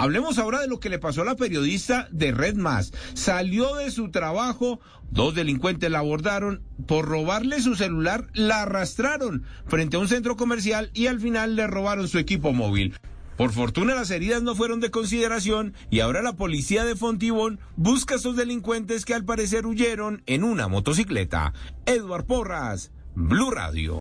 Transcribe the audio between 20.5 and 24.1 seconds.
motocicleta. Edward Porras, Blue Radio.